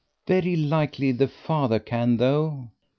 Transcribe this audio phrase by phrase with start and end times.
[0.25, 2.69] "Very likely; the father can, though."